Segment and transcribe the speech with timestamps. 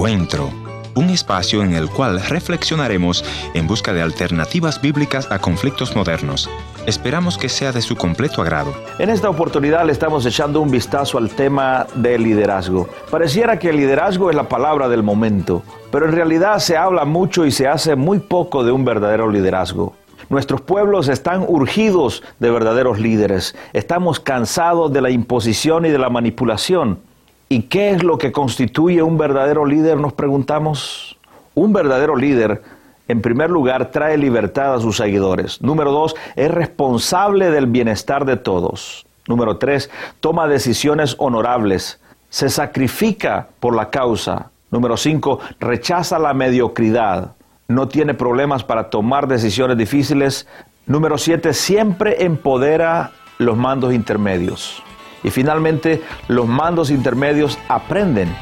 [0.00, 0.48] Encuentro,
[0.94, 3.22] un espacio en el cual reflexionaremos
[3.52, 6.48] en busca de alternativas bíblicas a conflictos modernos.
[6.86, 8.72] Esperamos que sea de su completo agrado.
[8.98, 12.88] En esta oportunidad le estamos echando un vistazo al tema del liderazgo.
[13.10, 15.62] Pareciera que el liderazgo es la palabra del momento,
[15.92, 19.92] pero en realidad se habla mucho y se hace muy poco de un verdadero liderazgo.
[20.30, 23.54] Nuestros pueblos están urgidos de verdaderos líderes.
[23.74, 27.09] Estamos cansados de la imposición y de la manipulación.
[27.52, 29.96] ¿Y qué es lo que constituye un verdadero líder?
[29.96, 31.18] Nos preguntamos.
[31.56, 32.62] Un verdadero líder,
[33.08, 35.60] en primer lugar, trae libertad a sus seguidores.
[35.60, 39.04] Número dos, es responsable del bienestar de todos.
[39.26, 39.90] Número tres,
[40.20, 41.98] toma decisiones honorables.
[42.28, 44.52] Se sacrifica por la causa.
[44.70, 47.32] Número cinco, rechaza la mediocridad.
[47.66, 50.46] No tiene problemas para tomar decisiones difíciles.
[50.86, 54.84] Número siete, siempre empodera los mandos intermedios.
[55.22, 58.34] Y finalmente, los mandos intermedios aprenden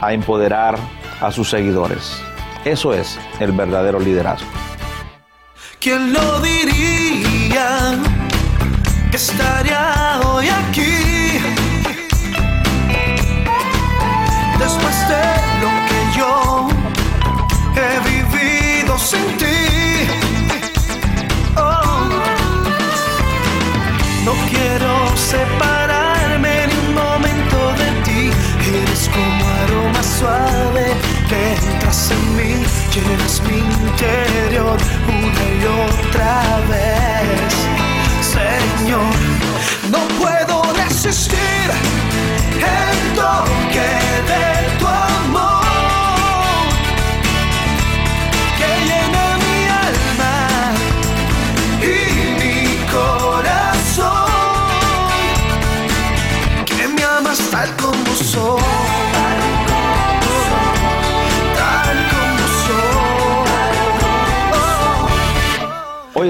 [0.00, 0.76] a empoderar
[1.20, 2.20] a sus seguidores.
[2.64, 4.48] Eso es el verdadero liderazgo.
[5.78, 7.98] ¿Quién lo diría
[9.10, 11.40] que estaría hoy aquí?
[14.58, 15.24] Después de
[15.60, 16.43] lo que yo
[32.96, 34.33] mí, llenas mi interior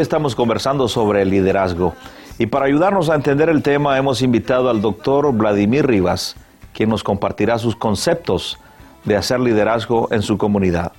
[0.04, 1.94] estamos conversando sobre el liderazgo
[2.38, 6.36] y para ayudarnos a entender el tema hemos invitado al doctor Vladimir Rivas,
[6.74, 8.58] quien nos compartirá sus conceptos
[9.04, 10.92] de hacer liderazgo en su comunidad.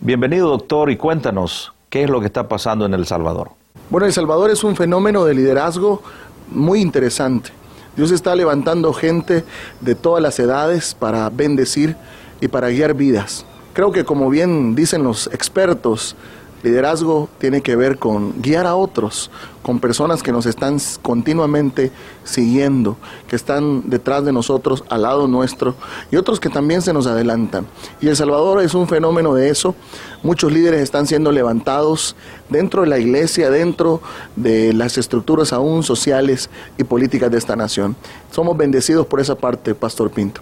[0.00, 3.50] Bienvenido doctor y cuéntanos qué es lo que está pasando en El Salvador.
[3.90, 6.02] Bueno, El Salvador es un fenómeno de liderazgo
[6.48, 7.50] muy interesante.
[7.96, 9.44] Dios está levantando gente
[9.82, 11.96] de todas las edades para bendecir
[12.40, 13.44] y para guiar vidas.
[13.74, 16.16] Creo que como bien dicen los expertos,
[16.62, 19.30] Liderazgo tiene que ver con guiar a otros,
[19.62, 21.90] con personas que nos están continuamente
[22.24, 22.96] siguiendo,
[23.28, 25.74] que están detrás de nosotros, al lado nuestro,
[26.10, 27.66] y otros que también se nos adelantan.
[28.00, 29.74] Y El Salvador es un fenómeno de eso.
[30.22, 32.14] Muchos líderes están siendo levantados
[32.48, 34.00] dentro de la iglesia, dentro
[34.36, 36.48] de las estructuras aún sociales
[36.78, 37.96] y políticas de esta nación.
[38.30, 40.40] Somos bendecidos por esa parte, Pastor Pinto.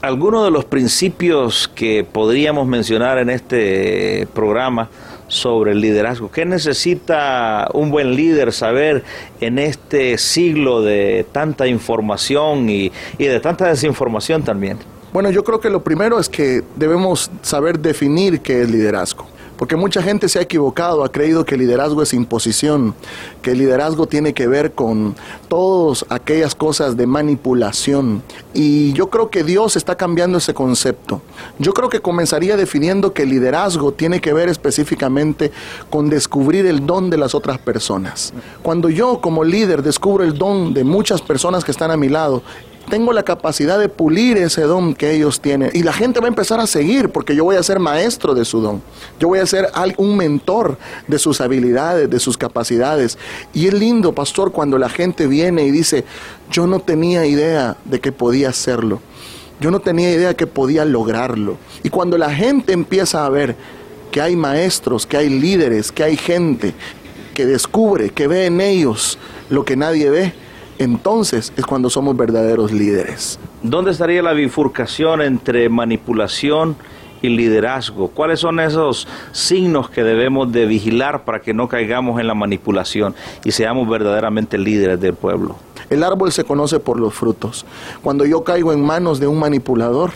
[0.00, 4.88] Algunos de los principios que podríamos mencionar en este programa
[5.28, 6.30] sobre el liderazgo.
[6.30, 9.04] ¿Qué necesita un buen líder saber
[9.40, 14.78] en este siglo de tanta información y, y, de tanta desinformación también?
[15.12, 19.26] Bueno, yo creo que lo primero es que debemos saber definir qué es liderazgo.
[19.58, 22.94] Porque mucha gente se ha equivocado, ha creído que el liderazgo es imposición,
[23.42, 25.16] que el liderazgo tiene que ver con
[25.48, 28.22] todas aquellas cosas de manipulación.
[28.54, 31.20] Y yo creo que Dios está cambiando ese concepto.
[31.58, 35.50] Yo creo que comenzaría definiendo que el liderazgo tiene que ver específicamente
[35.90, 38.32] con descubrir el don de las otras personas.
[38.62, 42.44] Cuando yo como líder descubro el don de muchas personas que están a mi lado,
[42.88, 45.70] tengo la capacidad de pulir ese don que ellos tienen.
[45.74, 48.44] Y la gente va a empezar a seguir porque yo voy a ser maestro de
[48.44, 48.82] su don.
[49.18, 53.18] Yo voy a ser un mentor de sus habilidades, de sus capacidades.
[53.52, 56.04] Y es lindo, pastor, cuando la gente viene y dice,
[56.50, 59.00] yo no tenía idea de que podía hacerlo.
[59.60, 61.58] Yo no tenía idea que podía lograrlo.
[61.82, 63.56] Y cuando la gente empieza a ver
[64.10, 66.74] que hay maestros, que hay líderes, que hay gente
[67.34, 69.18] que descubre, que ve en ellos
[69.50, 70.32] lo que nadie ve,
[70.78, 73.38] entonces es cuando somos verdaderos líderes.
[73.62, 76.76] ¿Dónde estaría la bifurcación entre manipulación
[77.20, 78.08] y liderazgo?
[78.08, 83.14] ¿Cuáles son esos signos que debemos de vigilar para que no caigamos en la manipulación
[83.44, 85.56] y seamos verdaderamente líderes del pueblo?
[85.90, 87.64] El árbol se conoce por los frutos.
[88.02, 90.12] Cuando yo caigo en manos de un manipulador,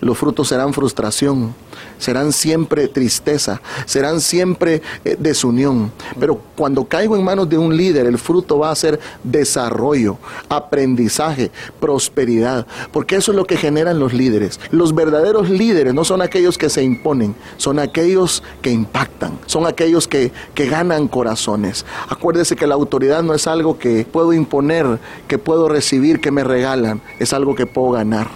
[0.00, 1.54] los frutos serán frustración,
[1.98, 5.92] serán siempre tristeza, serán siempre eh, desunión.
[6.18, 11.50] Pero cuando caigo en manos de un líder, el fruto va a ser desarrollo, aprendizaje,
[11.80, 14.60] prosperidad, porque eso es lo que generan los líderes.
[14.70, 20.06] Los verdaderos líderes no son aquellos que se imponen, son aquellos que impactan, son aquellos
[20.06, 21.86] que, que ganan corazones.
[22.08, 26.44] Acuérdese que la autoridad no es algo que puedo imponer, que puedo recibir, que me
[26.44, 28.28] regalan, es algo que puedo ganar.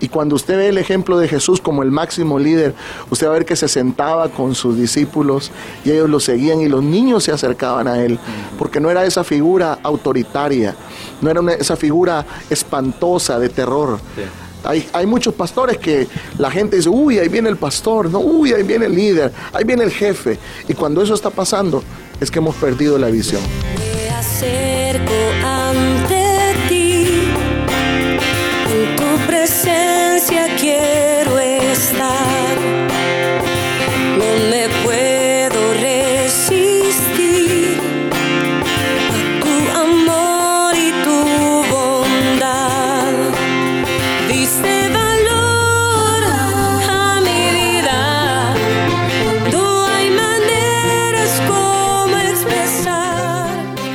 [0.00, 2.74] Y cuando usted ve el ejemplo de Jesús como el máximo líder,
[3.10, 5.50] usted va a ver que se sentaba con sus discípulos
[5.84, 8.18] y ellos lo seguían y los niños se acercaban a él,
[8.58, 10.74] porque no era esa figura autoritaria,
[11.20, 13.98] no era una- esa figura espantosa de terror.
[14.64, 16.06] Hay, hay muchos pastores que
[16.38, 19.64] la gente dice, uy, ahí viene el pastor, no, uy, ahí viene el líder, ahí
[19.64, 20.38] viene el jefe.
[20.68, 21.82] Y cuando eso está pasando,
[22.20, 23.40] es que hemos perdido la visión.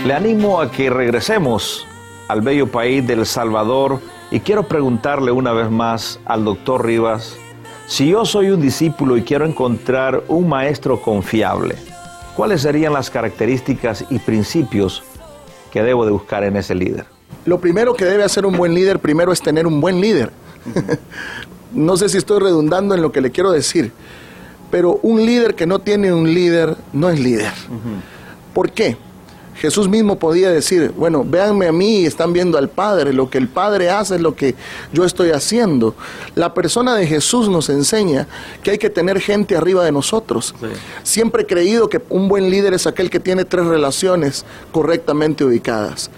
[0.06, 1.88] Le animo a que regresemos
[2.28, 4.00] al bello país del Salvador
[4.30, 7.36] y quiero preguntarle una vez más al doctor Rivas,
[7.88, 11.75] si yo soy un discípulo y quiero encontrar un maestro confiable,
[12.36, 15.02] ¿cuáles serían las características y principios
[15.72, 17.08] que debo de buscar en ese líder?
[17.46, 20.30] Lo primero que debe hacer un buen líder, primero es tener un buen líder.
[21.74, 23.92] no sé si estoy redundando en lo que le quiero decir,
[24.69, 27.54] pero un líder que no tiene un líder no es líder.
[28.54, 28.98] ¿Por qué?
[29.57, 33.38] Jesús mismo podía decir, bueno, véanme a mí y están viendo al Padre, lo que
[33.38, 34.56] el Padre hace es lo que
[34.92, 35.96] yo estoy haciendo.
[36.36, 38.28] La persona de Jesús nos enseña
[38.63, 40.54] que hay que tener gente arriba de nosotros.
[41.04, 46.10] Siempre he creído que un buen líder es aquel que tiene tres relaciones correctamente ubicadas.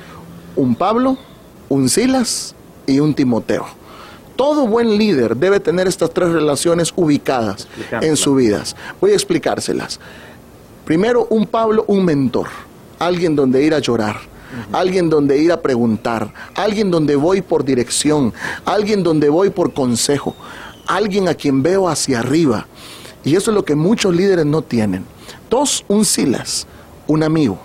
[0.55, 1.17] Un Pablo,
[1.69, 2.55] un Silas
[2.87, 3.67] y un Timoteo.
[4.35, 7.67] Todo buen líder debe tener estas tres relaciones ubicadas
[8.01, 8.75] en sus vidas.
[8.99, 9.99] Voy a explicárselas.
[10.85, 12.47] Primero, un Pablo, un mentor,
[12.99, 14.17] alguien donde ir a llorar,
[14.71, 18.33] alguien donde ir a preguntar, alguien donde voy por dirección,
[18.65, 20.35] alguien donde voy por consejo,
[20.87, 22.67] alguien a quien veo hacia arriba.
[23.23, 25.05] Y eso es lo que muchos líderes no tienen.
[25.49, 26.67] Dos, un Silas,
[27.07, 27.59] un amigo.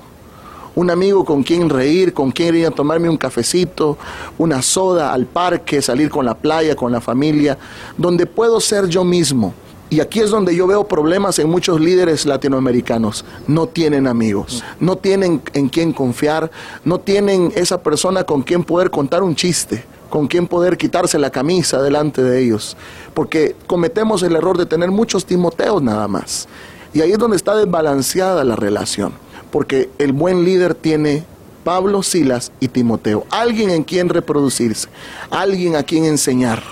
[0.75, 3.99] Un amigo con quien reír, con quien ir a tomarme un cafecito,
[4.39, 7.59] una soda al parque, salir con la playa, con la familia,
[7.99, 9.53] donde puedo ser yo mismo.
[9.93, 13.27] Y aquí es donde yo veo problemas en muchos líderes latinoamericanos.
[13.47, 16.51] No tienen amigos, no tienen en quién confiar,
[16.83, 21.29] no tienen esa persona con quien poder contar un chiste, con quien poder quitarse la
[21.29, 22.75] camisa delante de ellos.
[23.13, 26.49] Porque cometemos el error de tener muchos Timoteos nada más.
[26.95, 29.13] Y ahí es donde está desbalanceada la relación.
[29.51, 31.27] Porque el buen líder tiene
[31.65, 33.27] Pablo, Silas y Timoteo.
[33.29, 34.89] Alguien en quien reproducirse,
[35.29, 36.63] alguien a quien enseñar,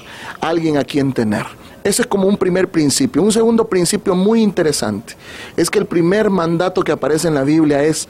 [0.40, 1.59] alguien a quien tener.
[1.82, 3.22] Ese es como un primer principio.
[3.22, 5.16] Un segundo principio muy interesante
[5.56, 8.08] es que el primer mandato que aparece en la Biblia es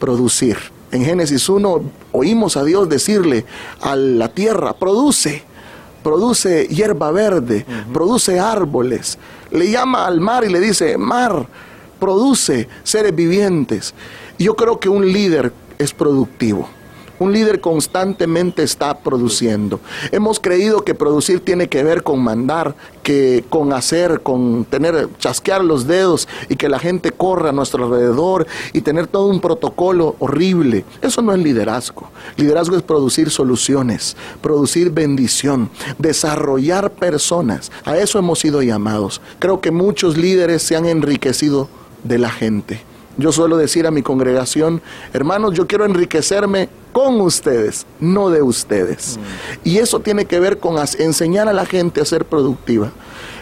[0.00, 0.56] producir.
[0.90, 1.82] En Génesis 1
[2.12, 3.46] oímos a Dios decirle
[3.80, 5.42] a la tierra, produce,
[6.02, 9.18] produce hierba verde, produce árboles.
[9.50, 11.46] Le llama al mar y le dice, mar,
[12.00, 13.94] produce seres vivientes.
[14.38, 16.68] Yo creo que un líder es productivo.
[17.22, 19.78] Un líder constantemente está produciendo.
[20.10, 22.74] Hemos creído que producir tiene que ver con mandar,
[23.04, 27.84] que con hacer, con tener, chasquear los dedos y que la gente corra a nuestro
[27.84, 30.84] alrededor y tener todo un protocolo horrible.
[31.00, 32.10] Eso no es liderazgo.
[32.36, 37.70] Liderazgo es producir soluciones, producir bendición, desarrollar personas.
[37.84, 39.20] A eso hemos sido llamados.
[39.38, 41.68] Creo que muchos líderes se han enriquecido
[42.02, 42.91] de la gente.
[43.18, 44.80] Yo suelo decir a mi congregación,
[45.12, 49.18] hermanos, yo quiero enriquecerme con ustedes, no de ustedes.
[49.64, 52.90] Y eso tiene que ver con enseñar a la gente a ser productiva.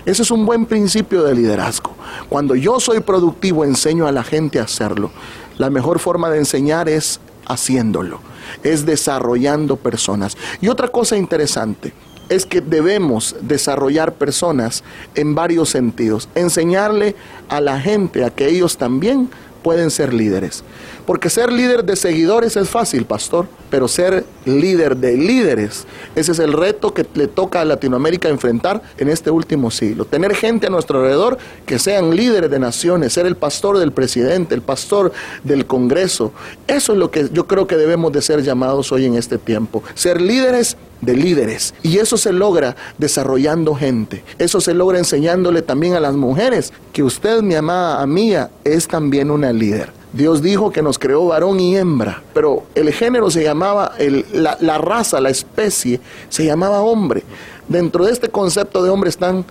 [0.07, 1.95] Ese es un buen principio de liderazgo.
[2.29, 5.11] Cuando yo soy productivo, enseño a la gente a hacerlo.
[5.57, 8.21] La mejor forma de enseñar es haciéndolo,
[8.63, 10.37] es desarrollando personas.
[10.61, 11.93] Y otra cosa interesante,
[12.31, 14.85] es que debemos desarrollar personas
[15.17, 16.29] en varios sentidos.
[16.37, 17.17] Enseñarle
[17.49, 19.29] a la gente a que ellos también
[19.63, 20.65] pueden ser líderes.
[21.07, 26.39] Porque ser líder de seguidores es fácil, pastor, pero ser líder de líderes, ese es
[26.39, 30.05] el reto que le toca a Latinoamérica enfrentar en este último siglo.
[30.05, 34.55] Tener gente a nuestro alrededor que sean líderes de naciones, ser el pastor del presidente,
[34.55, 35.13] el pastor
[35.45, 36.33] del Congreso.
[36.67, 39.83] Eso es lo que yo creo que debemos de ser llamados hoy en este tiempo.
[39.95, 41.75] Ser líderes de líderes.
[41.83, 44.23] Y eso se logra desarrollando gente.
[44.39, 49.31] Eso se logra enseñándole también a las mujeres que usted, mi amada amiga, es también
[49.31, 49.93] una líder.
[50.13, 54.57] Dios dijo que nos creó varón y hembra, pero el género se llamaba, el- la,
[54.61, 57.23] la raza, la especie, se llamaba hombre.
[57.69, 59.45] Dentro de este concepto de hombre están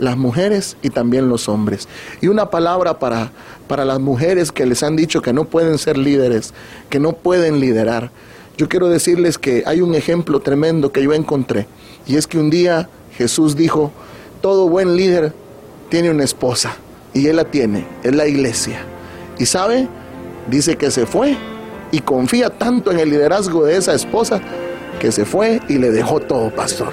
[0.00, 1.88] las mujeres y también los hombres.
[2.22, 3.32] Y una palabra para,
[3.66, 6.54] para las mujeres que les han dicho que no pueden ser líderes,
[6.88, 8.10] que no pueden liderar.
[8.58, 11.68] Yo quiero decirles que hay un ejemplo tremendo que yo encontré,
[12.08, 13.92] y es que un día Jesús dijo,
[14.40, 15.32] todo buen líder
[15.88, 16.74] tiene una esposa
[17.14, 18.80] y él la tiene, es la iglesia.
[19.38, 19.86] Y sabe,
[20.50, 21.36] dice que se fue
[21.92, 24.40] y confía tanto en el liderazgo de esa esposa
[24.98, 26.92] que se fue y le dejó todo, pastor.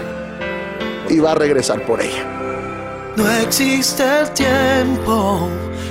[1.10, 3.14] Y va a regresar por ella.
[3.18, 5.50] No existe el tiempo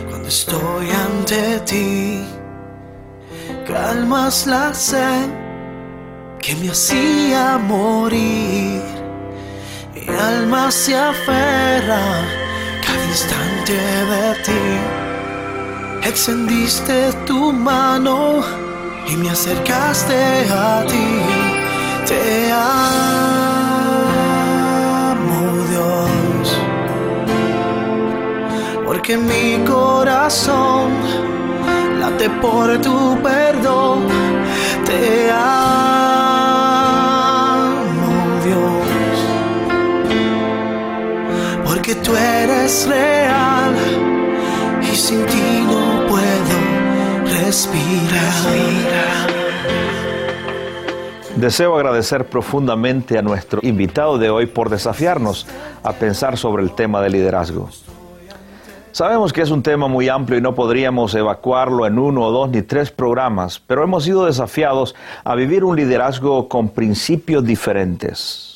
[0.08, 2.20] cuando estoy ante ti.
[3.66, 5.43] Calmas la sed
[6.44, 8.82] que me hacía morir.
[9.94, 12.04] Mi alma se aferra
[12.86, 13.72] cada instante
[14.12, 14.64] de ti.
[16.06, 18.42] Extendiste tu mano
[19.08, 21.08] y me acercaste a ti.
[22.06, 22.84] Te amo,
[25.70, 26.58] Dios,
[28.84, 30.92] porque mi corazón
[32.00, 34.00] late por tu perdón.
[34.84, 35.63] Te amo,
[42.16, 43.74] eres real
[44.82, 48.94] y sin ti no puedo respirar.
[51.36, 55.46] Deseo agradecer profundamente a nuestro invitado de hoy por desafiarnos
[55.82, 57.68] a pensar sobre el tema de liderazgo.
[58.92, 62.50] Sabemos que es un tema muy amplio y no podríamos evacuarlo en uno o dos
[62.50, 64.94] ni tres programas, pero hemos sido desafiados
[65.24, 68.53] a vivir un liderazgo con principios diferentes.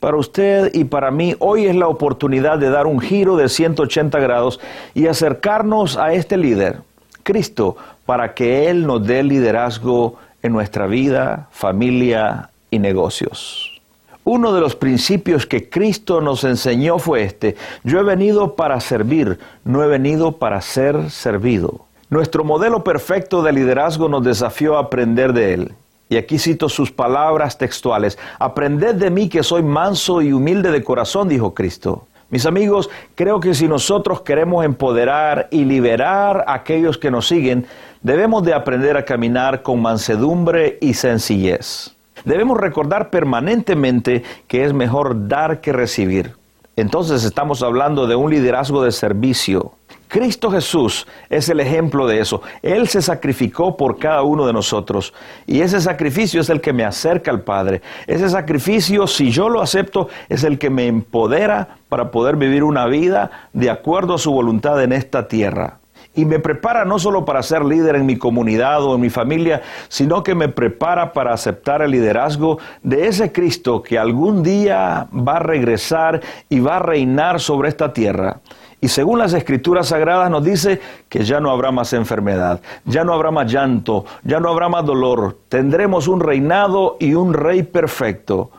[0.00, 4.18] Para usted y para mí hoy es la oportunidad de dar un giro de 180
[4.18, 4.60] grados
[4.94, 6.80] y acercarnos a este líder,
[7.22, 13.80] Cristo, para que Él nos dé liderazgo en nuestra vida, familia y negocios.
[14.24, 19.38] Uno de los principios que Cristo nos enseñó fue este, yo he venido para servir,
[19.64, 21.86] no he venido para ser servido.
[22.10, 25.72] Nuestro modelo perfecto de liderazgo nos desafió a aprender de Él.
[26.08, 30.84] Y aquí cito sus palabras textuales, aprended de mí que soy manso y humilde de
[30.84, 32.06] corazón, dijo Cristo.
[32.28, 37.66] Mis amigos, creo que si nosotros queremos empoderar y liberar a aquellos que nos siguen,
[38.02, 41.94] debemos de aprender a caminar con mansedumbre y sencillez.
[42.24, 46.34] Debemos recordar permanentemente que es mejor dar que recibir.
[46.74, 49.72] Entonces estamos hablando de un liderazgo de servicio.
[50.08, 52.42] Cristo Jesús es el ejemplo de eso.
[52.62, 55.12] Él se sacrificó por cada uno de nosotros
[55.46, 57.82] y ese sacrificio es el que me acerca al Padre.
[58.06, 62.86] Ese sacrificio, si yo lo acepto, es el que me empodera para poder vivir una
[62.86, 65.78] vida de acuerdo a su voluntad en esta tierra
[66.16, 69.62] y me prepara no solo para ser líder en mi comunidad o en mi familia,
[69.88, 75.36] sino que me prepara para aceptar el liderazgo de ese Cristo que algún día va
[75.36, 78.40] a regresar y va a reinar sobre esta tierra.
[78.80, 83.14] Y según las escrituras sagradas nos dice que ya no habrá más enfermedad, ya no
[83.14, 88.50] habrá más llanto, ya no habrá más dolor, tendremos un reinado y un rey perfecto.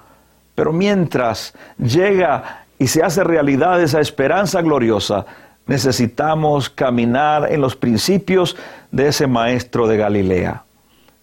[0.55, 5.25] Pero mientras llega y se hace realidad esa esperanza gloriosa,
[5.67, 8.55] necesitamos caminar en los principios
[8.91, 10.63] de ese maestro de Galilea,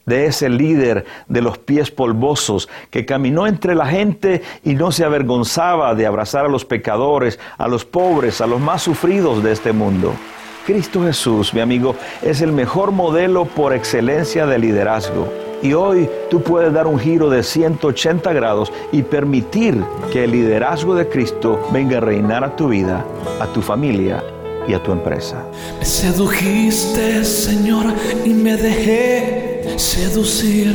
[0.06, 5.04] de ese líder de los pies polvosos que caminó entre la gente y no se
[5.04, 9.72] avergonzaba de abrazar a los pecadores, a los pobres, a los más sufridos de este
[9.72, 10.14] mundo.
[10.66, 15.28] Cristo Jesús, mi amigo, es el mejor modelo por excelencia de liderazgo.
[15.62, 19.82] Y hoy tú puedes dar un giro de 180 grados y permitir
[20.12, 23.04] que el liderazgo de Cristo venga a reinar a tu vida,
[23.40, 24.22] a tu familia
[24.66, 25.44] y a tu empresa.
[25.78, 27.86] Me sedujiste, Señor,
[28.24, 30.74] y me dejé seducir.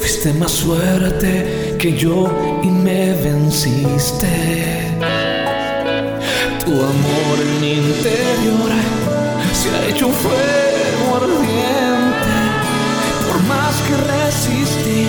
[0.00, 2.30] Fuiste más fuerte que yo
[2.62, 4.26] y me venciste.
[6.64, 8.70] Tu amor en mi interior
[9.52, 12.34] se ha hecho un fuego ardiente.
[13.26, 15.08] Por más que resistí,